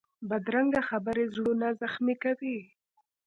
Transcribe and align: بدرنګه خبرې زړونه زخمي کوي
بدرنګه 0.29 0.81
خبرې 0.89 1.23
زړونه 1.33 1.67
زخمي 1.81 2.15
کوي 2.23 2.57